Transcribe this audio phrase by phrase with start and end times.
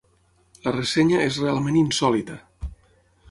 [0.63, 2.39] La ressenya és realment insòlita.